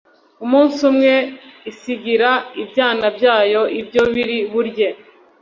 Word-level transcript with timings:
umunsi 0.45 0.79
umwe 0.91 1.13
isigira 1.71 2.31
ibyana 2.61 3.07
byayo 3.17 3.61
ibyo 3.79 4.01
biri 4.13 4.37
burye 4.51 4.87